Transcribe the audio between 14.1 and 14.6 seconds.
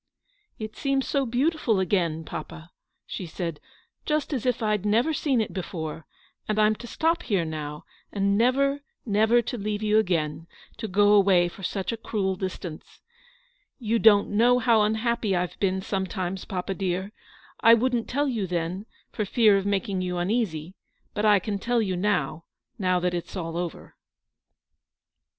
IN THE RUE DE i/aRCHEVEQUE. 19 don't know